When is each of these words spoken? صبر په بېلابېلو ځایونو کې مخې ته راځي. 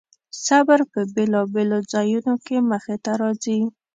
صبر 0.45 0.79
په 0.91 0.99
بېلابېلو 1.15 1.77
ځایونو 1.93 2.33
کې 2.45 2.57
مخې 2.69 2.95
ته 3.03 3.11
راځي. 3.21 3.59